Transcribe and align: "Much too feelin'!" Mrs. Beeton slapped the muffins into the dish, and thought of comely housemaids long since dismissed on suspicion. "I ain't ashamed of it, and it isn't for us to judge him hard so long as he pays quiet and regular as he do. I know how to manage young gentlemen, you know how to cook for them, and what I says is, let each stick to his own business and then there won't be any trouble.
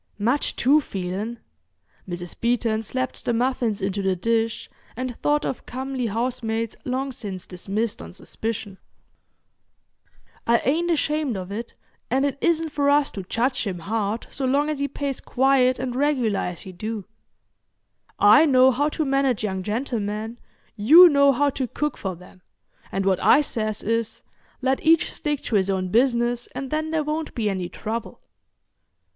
"Much 0.17 0.55
too 0.55 0.81
feelin'!" 0.81 1.37
Mrs. 2.09 2.33
Beeton 2.41 2.81
slapped 2.81 3.23
the 3.23 3.33
muffins 3.33 3.83
into 3.83 4.01
the 4.01 4.15
dish, 4.15 4.67
and 4.97 5.15
thought 5.17 5.45
of 5.45 5.67
comely 5.67 6.07
housemaids 6.07 6.75
long 6.85 7.11
since 7.11 7.45
dismissed 7.45 8.01
on 8.01 8.11
suspicion. 8.11 8.79
"I 10.47 10.57
ain't 10.65 10.89
ashamed 10.89 11.37
of 11.37 11.51
it, 11.51 11.75
and 12.09 12.25
it 12.25 12.39
isn't 12.41 12.69
for 12.69 12.89
us 12.89 13.11
to 13.11 13.21
judge 13.21 13.67
him 13.67 13.77
hard 13.77 14.25
so 14.31 14.43
long 14.43 14.69
as 14.71 14.79
he 14.79 14.87
pays 14.87 15.19
quiet 15.21 15.77
and 15.77 15.95
regular 15.95 16.39
as 16.39 16.61
he 16.61 16.71
do. 16.71 17.05
I 18.17 18.47
know 18.47 18.71
how 18.71 18.89
to 18.89 19.05
manage 19.05 19.43
young 19.43 19.61
gentlemen, 19.61 20.39
you 20.75 21.09
know 21.09 21.31
how 21.31 21.51
to 21.51 21.67
cook 21.67 21.95
for 21.95 22.15
them, 22.15 22.41
and 22.91 23.05
what 23.05 23.19
I 23.23 23.41
says 23.41 23.83
is, 23.83 24.23
let 24.63 24.83
each 24.83 25.13
stick 25.13 25.43
to 25.43 25.57
his 25.57 25.69
own 25.69 25.89
business 25.89 26.47
and 26.55 26.71
then 26.71 26.89
there 26.89 27.03
won't 27.03 27.35
be 27.35 27.51
any 27.51 27.69
trouble. 27.69 28.19